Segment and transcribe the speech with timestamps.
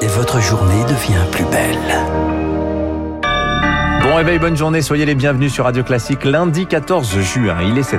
[0.00, 1.76] et votre journée devient plus belle.
[4.02, 7.90] Bon réveil, bonne journée, soyez les bienvenus sur Radio Classique lundi 14 juin, il est
[7.90, 7.98] 7h.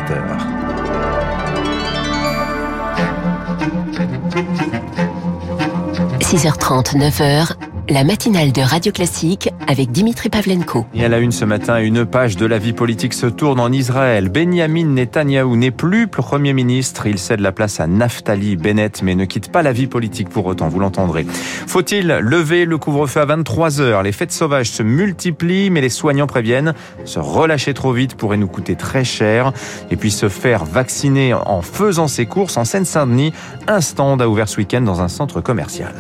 [6.22, 7.54] –6h30, 9h,
[7.90, 10.86] la matinale de Radio Classique avec Dimitri Pavlenko.
[10.94, 13.72] Et à la une ce matin, une page de la vie politique se tourne en
[13.72, 14.30] Israël.
[14.30, 17.08] Benjamin Netanyahou n'est plus Premier ministre.
[17.08, 20.46] Il cède la place à Naftali Bennett, mais ne quitte pas la vie politique pour
[20.46, 21.26] autant, vous l'entendrez.
[21.26, 24.04] Faut-il lever le couvre-feu à 23 heures?
[24.04, 26.76] Les fêtes sauvages se multiplient, mais les soignants préviennent.
[27.06, 29.52] Se relâcher trop vite pourrait nous coûter très cher.
[29.90, 33.34] Et puis se faire vacciner en faisant ses courses en Seine-Saint-Denis.
[33.68, 35.94] Un stand a ouvert ce week-end dans un centre commercial.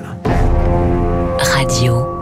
[1.79, 2.18] Radio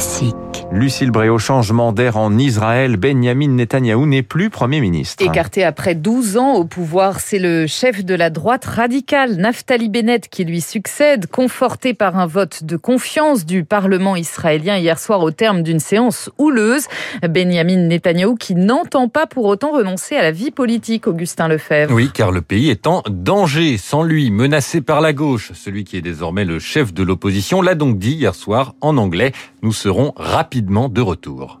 [0.00, 0.34] classique.
[0.72, 2.96] Lucille Bréau, changement d'air en Israël.
[2.96, 5.22] Benjamin Netanyahou n'est plus Premier ministre.
[5.22, 10.28] Écarté après 12 ans au pouvoir, c'est le chef de la droite radicale, Naftali Bennett,
[10.28, 15.32] qui lui succède, conforté par un vote de confiance du Parlement israélien hier soir au
[15.32, 16.86] terme d'une séance houleuse.
[17.28, 21.92] Benjamin Netanyahou qui n'entend pas pour autant renoncer à la vie politique, Augustin Lefebvre.
[21.92, 23.76] Oui, car le pays est en danger.
[23.76, 27.74] Sans lui, menacé par la gauche, celui qui est désormais le chef de l'opposition l'a
[27.74, 29.32] donc dit hier soir en anglais.
[29.62, 31.60] Nous serons rapidement de retour.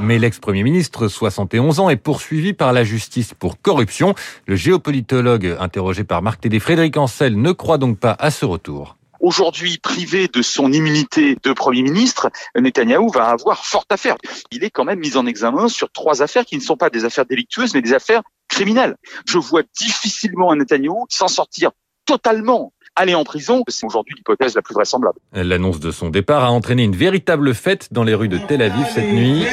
[0.00, 4.14] Mais l'ex-premier ministre, 71 ans, est poursuivi par la justice pour corruption.
[4.46, 8.96] Le géopolitologue interrogé par Marc Tédé, Frédéric Ancel, ne croit donc pas à ce retour.
[9.20, 14.16] Aujourd'hui, privé de son immunité de Premier ministre, Netanyahou va avoir forte affaire.
[14.50, 17.04] Il est quand même mis en examen sur trois affaires qui ne sont pas des
[17.04, 18.96] affaires délictueuses, mais des affaires criminelles.
[19.26, 21.70] Je vois difficilement un Netanyahou s'en sortir
[22.06, 23.62] totalement aller en prison.
[23.68, 25.18] C'est aujourd'hui l'hypothèse la plus vraisemblable.
[25.32, 28.86] L'annonce de son départ a entraîné une véritable fête dans les rues de Tel Aviv
[28.94, 29.44] cette nuit.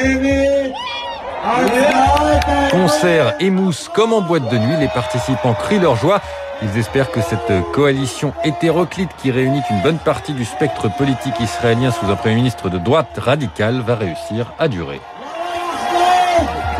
[2.70, 3.50] Concert et
[3.94, 6.20] comme en boîte de nuit, les participants crient leur joie.
[6.60, 11.90] Ils espèrent que cette coalition hétéroclite qui réunit une bonne partie du spectre politique israélien
[11.90, 15.00] sous un Premier ministre de droite radicale va réussir à durer.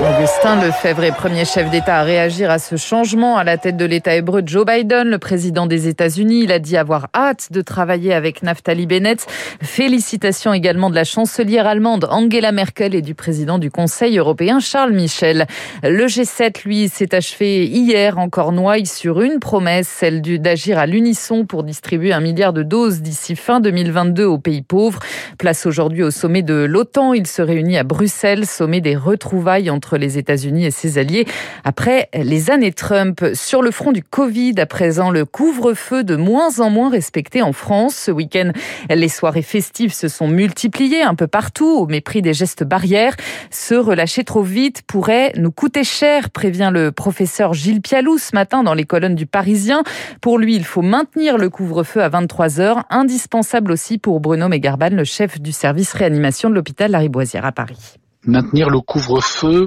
[0.01, 3.85] Augustin Lefebvre est premier chef d'État à réagir à ce changement à la tête de
[3.85, 4.43] l'État hébreu.
[4.47, 8.87] Joe Biden, le président des États-Unis, il a dit avoir hâte de travailler avec Naftali
[8.87, 9.27] Bennett.
[9.61, 14.93] Félicitations également de la chancelière allemande Angela Merkel et du président du Conseil européen Charles
[14.93, 15.49] Michel.
[15.83, 21.45] Le G7, lui, s'est achevé hier en Cornouailles sur une promesse, celle d'agir à l'unisson
[21.45, 25.01] pour distribuer un milliard de doses d'ici fin 2022 aux pays pauvres.
[25.39, 27.15] Place aujourd'hui au sommet de l'OTAN.
[27.15, 31.27] Il se réunit à Bruxelles, sommet des retrouvailles entre les États-Unis et ses alliés
[31.65, 33.25] après les années Trump.
[33.35, 37.53] Sur le front du Covid, à présent, le couvre-feu de moins en moins respecté en
[37.53, 37.95] France.
[37.95, 38.53] Ce week-end,
[38.91, 43.15] les soirées festives se sont multipliées un peu partout au mépris des gestes barrières.
[43.51, 48.63] Se relâcher trop vite pourrait nous coûter cher, prévient le professeur Gilles Pialou ce matin
[48.63, 49.83] dans les colonnes du Parisien.
[50.21, 54.91] Pour lui, il faut maintenir le couvre-feu à 23 heures, indispensable aussi pour Bruno Mégarban,
[54.91, 57.99] le chef du service réanimation de l'hôpital Lariboisière à Paris
[58.29, 59.67] maintenir le couvre-feu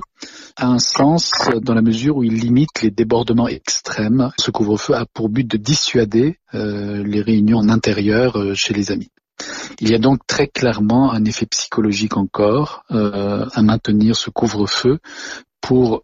[0.55, 4.31] a un sens dans la mesure où il limite les débordements extrêmes.
[4.37, 8.91] Ce couvre-feu a pour but de dissuader euh, les réunions en intérieur euh, chez les
[8.91, 9.09] amis.
[9.79, 14.99] Il y a donc très clairement un effet psychologique encore euh, à maintenir ce couvre-feu
[15.61, 16.03] pour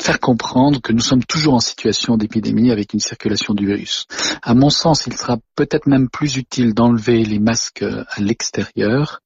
[0.00, 4.06] faire comprendre que nous sommes toujours en situation d'épidémie avec une circulation du virus.
[4.42, 9.20] À mon sens, il sera peut-être même plus utile d'enlever les masques à l'extérieur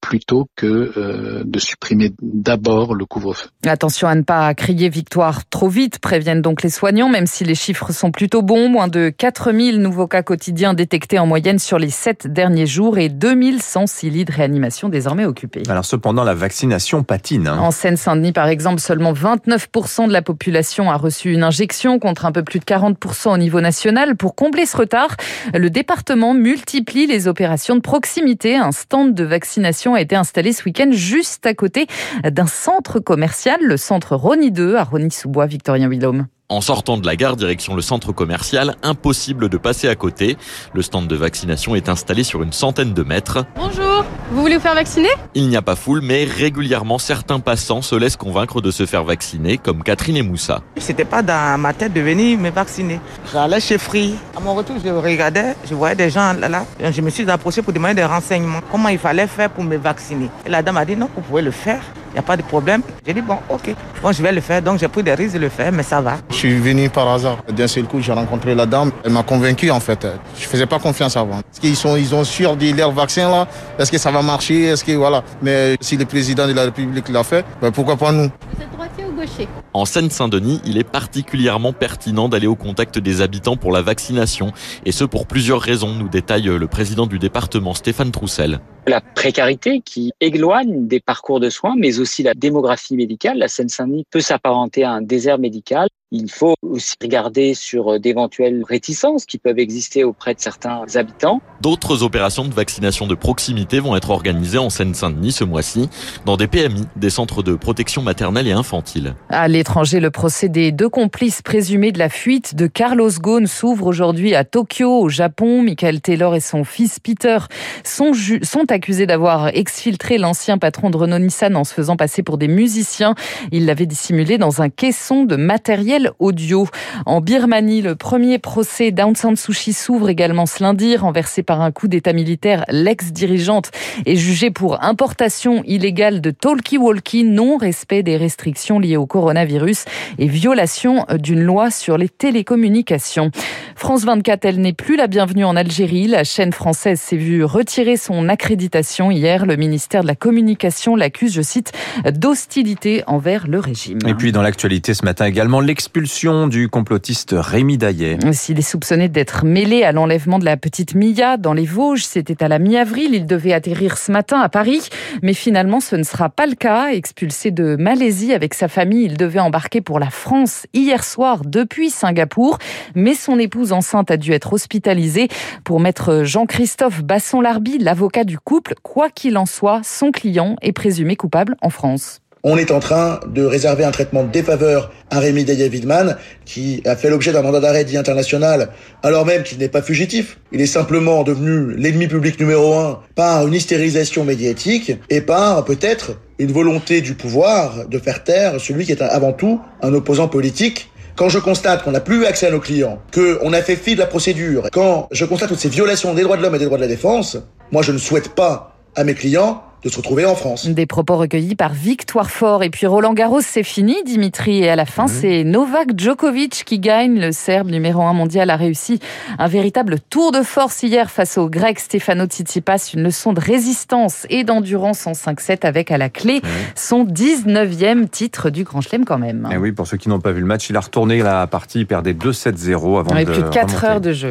[0.00, 3.48] plutôt que euh, de supprimer d'abord le couvre-feu.
[3.66, 7.54] Attention à ne pas crier victoire trop vite, préviennent donc les soignants, même si les
[7.54, 8.68] chiffres sont plutôt bons.
[8.68, 13.08] Moins de 4000 nouveaux cas quotidiens détectés en moyenne sur les 7 derniers jours et
[13.08, 15.62] 2106 lits de réanimation désormais occupés.
[15.68, 17.48] Alors cependant, la vaccination patine.
[17.48, 17.58] Hein.
[17.58, 22.32] En Seine-Saint-Denis, par exemple, seulement 29% de la population a reçu une injection contre un
[22.32, 24.16] peu plus de 40% au niveau national.
[24.16, 25.16] Pour combler ce retard,
[25.54, 28.56] le département multiplie les opérations de proximité.
[28.56, 31.86] Un stand de vaccination a été installé ce week-end juste à côté
[32.24, 36.26] d'un centre commercial, le centre Rony 2 à Rony-sous-Bois, Victorien Willaume.
[36.50, 40.38] En sortant de la gare direction le centre commercial, impossible de passer à côté.
[40.72, 43.44] Le stand de vaccination est installé sur une centaine de mètres.
[43.54, 43.87] Bonjour,
[44.30, 45.08] vous voulez vous faire vacciner?
[45.34, 49.04] Il n'y a pas foule, mais régulièrement certains passants se laissent convaincre de se faire
[49.04, 50.60] vacciner, comme Catherine et Moussa.
[50.76, 53.00] C'était pas dans ma tête de venir me vacciner.
[53.32, 54.14] J'allais chez Free.
[54.36, 56.64] À mon retour, je regardais, je voyais des gens là, là.
[56.90, 58.60] Je me suis approché pour demander des renseignements.
[58.70, 60.28] Comment il fallait faire pour me vacciner?
[60.46, 61.80] Et la dame a dit non, vous pouvez le faire
[62.10, 62.80] il n'y a pas de problème.
[63.06, 64.62] J'ai dit, bon, ok, bon, je vais le faire.
[64.62, 66.16] Donc, j'ai pris des risques de le faire, mais ça va.
[66.30, 67.38] Je suis venu par hasard.
[67.48, 68.90] D'un seul coup, j'ai rencontré la dame.
[69.04, 70.06] Elle m'a convaincu, en fait.
[70.38, 71.38] Je faisais pas confiance avant.
[71.40, 73.46] Est-ce qu'ils sont, ils ont sûr de leur vaccin, là
[73.88, 74.64] Est-ce que ça va marcher?
[74.64, 75.24] Est-ce que, voilà.
[75.40, 78.28] Mais si le président de la République l'a fait, ben pourquoi pas nous?
[78.54, 79.48] Vous êtes droitier ou accrocher.
[79.72, 84.52] En Seine-Saint-Denis, il est particulièrement pertinent d'aller au contact des habitants pour la vaccination,
[84.84, 88.60] et ce pour plusieurs raisons, nous détaille le président du département Stéphane Troussel.
[88.86, 93.38] La précarité qui éloigne des parcours de soins, mais aussi la démographie médicale.
[93.38, 95.88] La Seine-Saint-Denis peut s'apparenter à un désert médical.
[96.10, 101.42] Il faut aussi regarder sur d'éventuelles réticences qui peuvent exister auprès de certains habitants.
[101.60, 105.90] D'autres opérations de vaccination de proximité vont être organisées en Seine-Saint-Denis ce mois-ci
[106.24, 109.16] dans des PMI, des centres de protection maternelle et infantile.
[109.28, 113.86] À l'étranger, le procès des deux complices présumés de la fuite de Carlos Ghosn s'ouvre
[113.86, 115.62] aujourd'hui à Tokyo, au Japon.
[115.62, 117.36] Michael Taylor et son fils Peter
[117.84, 118.12] sont,
[118.42, 123.14] sont accusés d'avoir exfiltré l'ancien patron de Renault-Nissan en se faisant passer pour des musiciens.
[123.52, 126.66] Il l'avait dissimulé dans un caisson de matériel audio.
[127.06, 130.96] En Birmanie, le premier procès d'Aung San Suu Kyi s'ouvre également ce lundi.
[130.96, 133.70] Renversé par un coup d'état militaire, l'ex-dirigeante
[134.06, 139.84] est jugée pour importation illégale de talkie-walkie, non-respect des restrictions liées au coronavirus
[140.18, 143.30] et violation d'une loi sur les télécommunications.
[143.76, 146.08] France 24, elle n'est plus la bienvenue en Algérie.
[146.08, 149.46] La chaîne française s'est vue retirer son accréditation hier.
[149.46, 151.72] Le ministère de la Communication l'accuse, je cite,
[152.04, 153.98] d'hostilité envers le régime.
[154.06, 158.18] Et puis dans l'actualité ce matin également, l'expulsion du complotiste Rémi Daillet.
[158.32, 162.44] S'il est soupçonné d'être mêlé à l'enlèvement de la petite Mia dans les Vosges, c'était
[162.44, 163.14] à la mi-avril.
[163.14, 164.90] Il devait atterrir ce matin à Paris,
[165.22, 166.90] mais finalement ce ne sera pas le cas.
[166.92, 171.88] Expulsé de Malaisie avec sa famille, il devait embarquer pour la France hier soir depuis
[171.88, 172.58] Singapour,
[172.94, 175.28] mais son épouse enceinte a dû être hospitalisée.
[175.64, 181.16] Pour maître Jean-Christophe Basson-Larby, l'avocat du couple, quoi qu'il en soit, son client est présumé
[181.16, 182.20] coupable en France.
[182.44, 186.94] On est en train de réserver un traitement de défaveur à Rémi Daillet-Widman, qui a
[186.94, 188.70] fait l'objet d'un mandat d'arrêt dit international,
[189.02, 190.38] alors même qu'il n'est pas fugitif.
[190.52, 196.12] Il est simplement devenu l'ennemi public numéro un par une hystérisation médiatique et par peut-être
[196.38, 200.90] une volonté du pouvoir de faire taire celui qui est avant tout un opposant politique
[201.16, 203.98] quand je constate qu'on n'a plus accès à nos clients, qu'on a fait fi de
[203.98, 206.78] la procédure, quand je constate toutes ces violations des droits de l'homme et des droits
[206.78, 207.38] de la défense,
[207.72, 210.66] moi je ne souhaite pas à mes clients de se retrouver en France.
[210.66, 212.62] Des propos recueillis par Victoire Fort.
[212.62, 214.64] Et puis Roland Garros, c'est fini, Dimitri.
[214.64, 215.08] Et à la fin, mmh.
[215.08, 217.20] c'est Novak Djokovic qui gagne.
[217.20, 218.98] Le Serbe numéro un mondial a réussi
[219.38, 222.90] un véritable tour de force hier face au Grec Stefano Tsitsipas.
[222.94, 226.42] Une leçon de résistance et d'endurance en 5-7 avec à la clé
[226.74, 229.48] son 19e titre du Grand Chelem quand même.
[229.52, 231.80] Et oui, pour ceux qui n'ont pas vu le match, il a retourné la partie,
[231.80, 234.30] il perdait 2-7-0 avant de plus de 4 heures de jeu.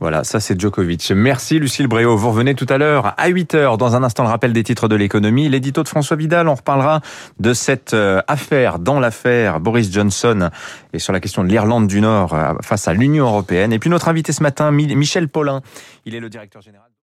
[0.00, 1.12] Voilà, ça c'est Djokovic.
[1.14, 2.16] Merci Lucille Bréau.
[2.16, 3.76] Vous revenez tout à l'heure à 8h.
[3.76, 5.48] Dans un instant, le rappel des titres de l'économie.
[5.48, 7.00] L'édito de François Vidal, on reparlera
[7.38, 10.50] de cette euh, affaire dans l'affaire Boris Johnson
[10.92, 13.72] et sur la question de l'Irlande du Nord euh, face à l'Union européenne.
[13.72, 15.62] Et puis notre invité ce matin, Michel Paulin,
[16.04, 16.87] il est le directeur général